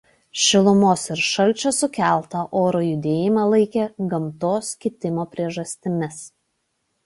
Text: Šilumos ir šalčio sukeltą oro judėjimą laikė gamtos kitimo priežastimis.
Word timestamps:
Šilumos 0.43 1.03
ir 1.15 1.21
šalčio 1.25 1.73
sukeltą 1.81 2.41
oro 2.63 2.83
judėjimą 2.87 3.45
laikė 3.53 3.87
gamtos 4.17 4.73
kitimo 4.87 5.31
priežastimis. 5.37 6.23